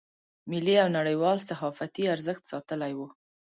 [0.51, 2.99] ملي او نړیوال صحافتي ارزښت ساتلی و.